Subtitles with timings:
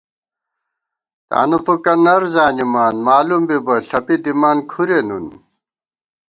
[1.29, 5.25] تانُو فُکہ نر زانِمان، مالُوم بِبہ ݪپی دِمان کھُرے نُن